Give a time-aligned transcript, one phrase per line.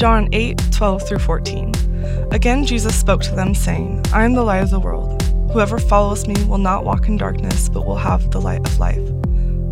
[0.00, 1.74] John 8, 12 through 14.
[2.30, 5.22] Again, Jesus spoke to them, saying, I am the light of the world.
[5.52, 9.06] Whoever follows me will not walk in darkness, but will have the light of life.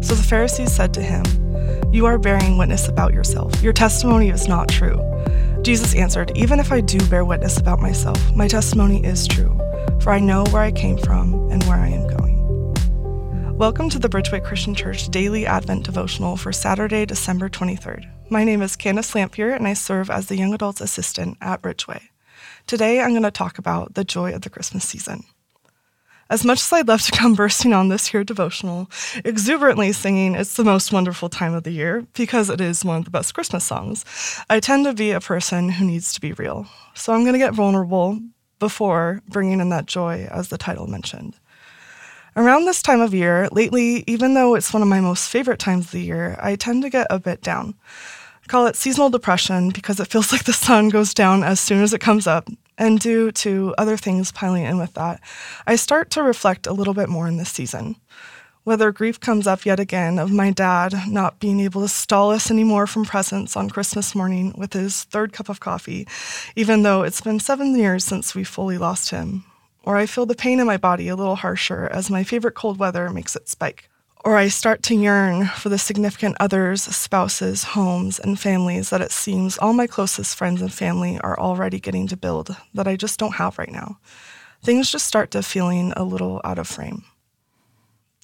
[0.05, 1.25] So the Pharisees said to him,
[1.95, 3.63] You are bearing witness about yourself.
[3.63, 5.01] Your testimony is not true.
[5.63, 9.59] Jesus answered, Even if I do bear witness about myself, my testimony is true,
[10.03, 13.57] for I know where I came from and where I am going.
[13.57, 18.18] Welcome to the Bridgeway Christian Church Daily Advent Devotional for Saturday, December 23rd.
[18.31, 22.11] My name is Candace Lampier, and I serve as the Young Adults Assistant at Bridgeway.
[22.67, 25.25] Today, I'm going to talk about the joy of the Christmas season.
[26.29, 28.91] As much as I'd love to come bursting on this here devotional,
[29.25, 33.07] exuberantly singing It's the Most Wonderful Time of the Year, because it is one of
[33.07, 34.05] the best Christmas songs,
[34.51, 36.67] I tend to be a person who needs to be real.
[36.93, 38.21] So I'm going to get vulnerable
[38.59, 41.35] before bringing in that joy, as the title mentioned.
[42.37, 45.87] Around this time of year, lately, even though it's one of my most favorite times
[45.87, 47.75] of the year, I tend to get a bit down
[48.49, 51.93] call it seasonal depression because it feels like the sun goes down as soon as
[51.93, 52.49] it comes up.
[52.77, 55.21] And due to other things piling in with that,
[55.67, 57.97] I start to reflect a little bit more in this season.
[58.65, 62.51] Whether grief comes up yet again of my dad not being able to stall us
[62.51, 66.07] anymore from presents on Christmas morning with his third cup of coffee,
[66.55, 69.45] even though it's been seven years since we fully lost him.
[69.85, 72.79] Or I feel the pain in my body a little harsher as my favorite cold
[72.79, 73.89] weather makes it spike
[74.25, 79.13] or I start to yearn for the significant others, spouses, homes, and families that it
[79.13, 83.19] seems all my closest friends and family are already getting to build that I just
[83.19, 83.99] don't have right now.
[84.63, 87.05] Things just start to feeling a little out of frame.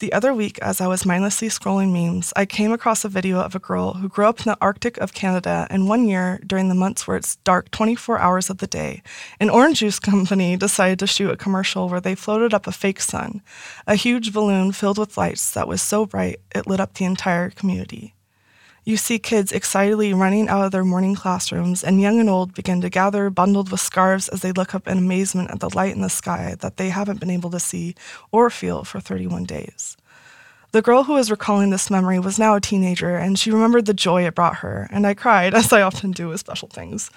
[0.01, 3.55] The other week, as I was mindlessly scrolling memes, I came across a video of
[3.55, 6.75] a girl who grew up in the Arctic of Canada, and one year, during the
[6.75, 9.05] months where it's dark 24 hours of the day,
[9.39, 13.01] an orange juice company decided to shoot a commercial where they floated up a fake
[13.01, 13.41] sun,
[13.87, 17.51] a huge balloon filled with lights that was so bright it lit up the entire
[17.51, 18.14] community.
[18.87, 22.83] You see kids excitedly running out of their morning classrooms, and young and old begin
[22.83, 26.03] to gather, bundled with scarves, as they look up in amazement at the light in
[26.03, 27.95] the sky that they haven't been able to see
[28.31, 29.97] or feel for 31 days.
[30.73, 33.95] The girl who was recalling this memory was now a teenager, and she remembered the
[33.95, 37.11] joy it brought her, and I cried, as I often do with special things.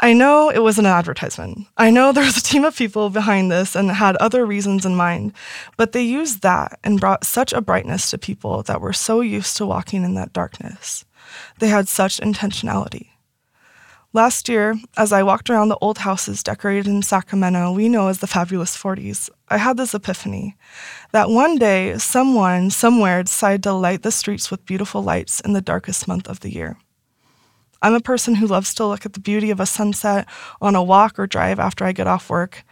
[0.00, 1.66] I know it was an advertisement.
[1.76, 4.96] I know there was a team of people behind this and had other reasons in
[4.96, 5.32] mind,
[5.76, 9.56] but they used that and brought such a brightness to people that were so used
[9.56, 11.04] to walking in that darkness.
[11.60, 13.10] They had such intentionality.
[14.12, 18.18] Last year, as I walked around the old houses decorated in Sacramento, we know as
[18.18, 20.56] the Fabulous 40s, I had this epiphany
[21.10, 25.60] that one day someone somewhere decided to light the streets with beautiful lights in the
[25.60, 26.76] darkest month of the year.
[27.84, 30.26] I'm a person who loves to look at the beauty of a sunset
[30.58, 32.64] on a walk or drive after I get off work.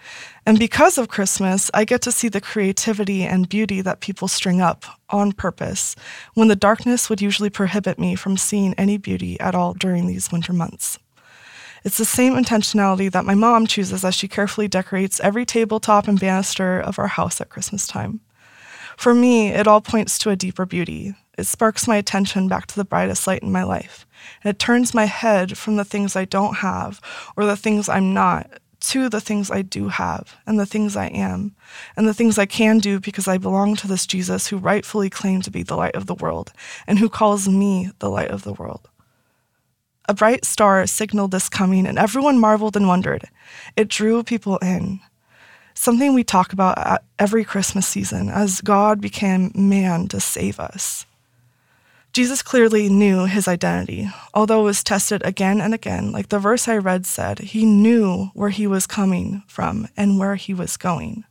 [0.47, 4.63] And because of Christmas, I get to see the creativity and beauty that people string
[4.63, 5.95] up on purpose
[6.33, 10.33] when the darkness would usually prohibit me from seeing any beauty at all during these
[10.33, 10.99] winter months.
[11.85, 16.19] It's the same intentionality that my mom chooses as she carefully decorates every tabletop and
[16.19, 18.21] banister of our house at Christmas time.
[18.97, 21.15] For me, it all points to a deeper beauty.
[21.39, 24.07] It sparks my attention back to the brightest light in my life
[24.43, 27.01] and it turns my head from the things I don't have
[27.37, 28.51] or the things I'm not
[28.81, 31.55] to the things I do have and the things I am
[31.97, 35.45] and the things I can do because I belong to this Jesus who rightfully claimed
[35.45, 36.53] to be the light of the world
[36.87, 38.89] and who calls me the light of the world.
[40.09, 43.25] A bright star signaled this coming, and everyone marveled and wondered.
[43.77, 44.99] It drew people in.
[45.75, 51.07] Something we talk about at every Christmas season as God became man to save us.
[52.13, 56.13] Jesus clearly knew his identity, although it was tested again and again.
[56.13, 60.35] Like the verse I read said, he knew where he was coming from and where
[60.35, 61.25] he was going.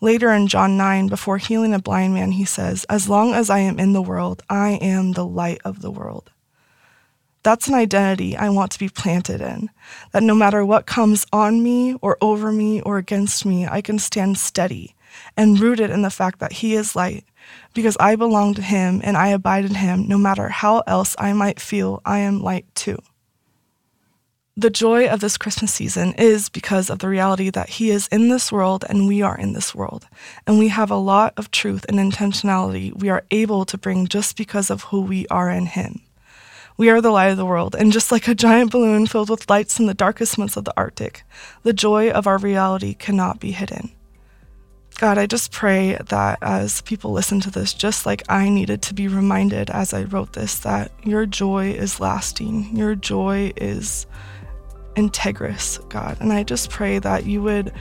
[0.00, 3.60] Later in John 9, before healing a blind man, he says, As long as I
[3.60, 6.32] am in the world, I am the light of the world.
[7.44, 9.70] That's an identity I want to be planted in,
[10.10, 13.98] that no matter what comes on me or over me or against me, I can
[13.98, 14.96] stand steady
[15.36, 17.24] and rooted in the fact that He is light
[17.74, 21.32] because I belong to Him and I abide in Him, no matter how else I
[21.32, 22.98] might feel, I am light too.
[24.56, 28.28] The joy of this Christmas season is because of the reality that He is in
[28.28, 30.06] this world and we are in this world.
[30.46, 34.36] And we have a lot of truth and intentionality we are able to bring just
[34.36, 36.02] because of who we are in Him.
[36.76, 39.50] We are the light of the world, and just like a giant balloon filled with
[39.50, 41.24] lights in the darkest months of the Arctic,
[41.62, 43.90] the joy of our reality cannot be hidden.
[45.00, 48.92] God, I just pray that as people listen to this, just like I needed to
[48.92, 54.06] be reminded as I wrote this, that your joy is lasting, your joy is
[54.96, 56.18] integrous, God.
[56.20, 57.72] And I just pray that you would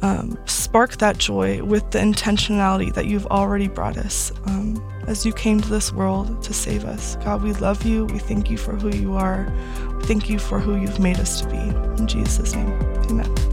[0.00, 5.34] um, spark that joy with the intentionality that you've already brought us um, as you
[5.34, 7.16] came to this world to save us.
[7.16, 8.06] God, we love you.
[8.06, 9.52] We thank you for who you are.
[9.98, 11.58] We thank you for who you've made us to be.
[12.00, 12.72] In Jesus' name,
[13.10, 13.51] amen.